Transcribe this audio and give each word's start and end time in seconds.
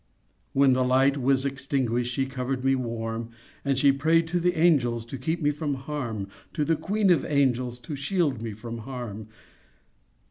When 0.53 0.73
the 0.73 0.83
light 0.83 1.15
was 1.15 1.45
extinguished, 1.45 2.11
She 2.11 2.25
covered 2.25 2.65
me 2.65 2.73
warm, 2.73 3.29
And 3.63 3.77
she 3.77 3.91
prayed 3.91 4.25
to 4.29 4.39
the 4.39 4.57
angels 4.57 5.05
To 5.05 5.17
keep 5.19 5.43
me 5.43 5.51
from 5.51 5.75
harm— 5.75 6.27
To 6.53 6.65
the 6.65 6.75
queen 6.75 7.11
of 7.11 7.21
the 7.21 7.31
angels 7.31 7.79
To 7.81 7.95
shield 7.95 8.41
me 8.41 8.53
from 8.53 8.79
harm. 8.79 9.27